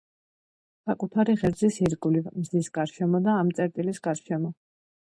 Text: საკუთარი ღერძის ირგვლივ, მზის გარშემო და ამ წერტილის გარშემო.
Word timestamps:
საკუთარი 0.91 1.35
ღერძის 1.41 1.77
ირგვლივ, 1.85 2.33
მზის 2.41 2.73
გარშემო 2.79 3.25
და 3.29 3.39
ამ 3.45 3.57
წერტილის 3.61 4.07
გარშემო. 4.11 4.57